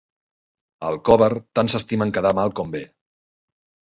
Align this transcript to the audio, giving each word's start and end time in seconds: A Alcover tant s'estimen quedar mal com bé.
A 0.85 0.87
Alcover 0.93 1.27
tant 1.59 1.69
s'estimen 1.73 2.13
quedar 2.15 2.31
mal 2.39 2.55
com 2.61 2.73
bé. 2.77 2.81